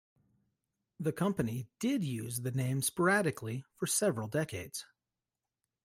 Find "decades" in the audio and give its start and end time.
4.27-4.83